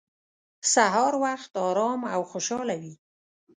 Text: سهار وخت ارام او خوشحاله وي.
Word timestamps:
سهار 0.73 1.13
وخت 1.23 1.51
ارام 1.69 2.01
او 2.13 2.21
خوشحاله 2.31 2.75
وي. 2.81 2.93